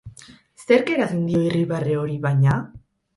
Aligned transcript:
Zerk 0.61 0.87
eragin 0.93 1.21
dio 1.31 1.41
irribarre 1.49 1.99
hori, 2.05 2.17
baina? 2.25 2.57